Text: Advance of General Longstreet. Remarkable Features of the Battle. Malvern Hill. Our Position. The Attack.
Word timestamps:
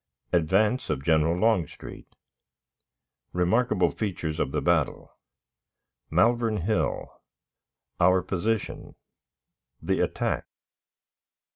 Advance 0.33 0.89
of 0.89 1.03
General 1.03 1.37
Longstreet. 1.39 2.07
Remarkable 3.33 3.91
Features 3.91 4.39
of 4.39 4.51
the 4.51 4.59
Battle. 4.59 5.11
Malvern 6.09 6.57
Hill. 6.57 7.07
Our 7.99 8.23
Position. 8.23 8.95
The 9.79 9.99
Attack. 9.99 10.45